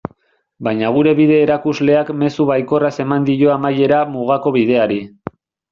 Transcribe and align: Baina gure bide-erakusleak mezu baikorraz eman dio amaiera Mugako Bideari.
Baina 0.67 0.89
gure 0.95 1.13
bide-erakusleak 1.19 2.11
mezu 2.23 2.49
baikorraz 2.53 2.93
eman 3.07 3.29
dio 3.31 3.53
amaiera 3.59 4.05
Mugako 4.17 4.57
Bideari. 4.59 5.01